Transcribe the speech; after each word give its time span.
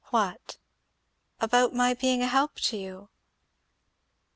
"What?" 0.05 0.57
"About 1.39 1.75
my 1.75 1.93
being 1.93 2.23
a 2.23 2.27
help 2.27 2.55
to 2.61 2.75
you!" 2.75 3.09